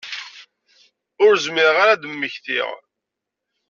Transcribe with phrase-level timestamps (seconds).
[1.25, 2.67] Ur zmireɣ ara ad mmektiɣ.